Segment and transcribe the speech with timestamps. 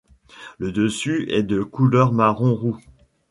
[0.57, 2.77] Le dessus est de couleur marron roux.